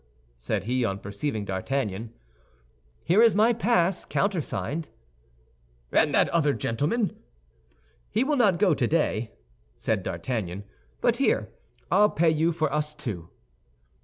[0.39, 2.11] said he, on perceiving D'Artagnan.
[3.03, 6.07] "Here is my pass countersigned," said the latter.
[6.07, 7.15] "And that other gentleman?
[8.09, 9.31] "He will not go today,"
[9.75, 10.63] said D'Artagnan;
[11.01, 11.49] "but here,
[11.91, 13.29] I'll pay you for us two."